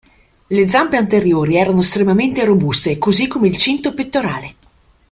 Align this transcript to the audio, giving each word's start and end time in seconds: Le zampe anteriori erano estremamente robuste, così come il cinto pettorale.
Le 0.47 0.67
zampe 0.67 0.97
anteriori 0.97 1.57
erano 1.57 1.81
estremamente 1.81 2.43
robuste, 2.43 2.97
così 2.97 3.27
come 3.27 3.49
il 3.49 3.57
cinto 3.57 3.93
pettorale. 3.93 4.55